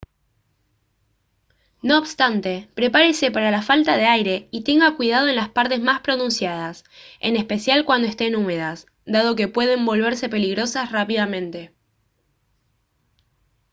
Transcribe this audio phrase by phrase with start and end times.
[1.83, 6.01] no obstante prepárese para la falta de aire y tenga cuidado en las partes más
[6.01, 6.83] pronunciadas
[7.19, 11.71] en especial cuando estén húmedas dado que pueden volverse peligrosas rápidamente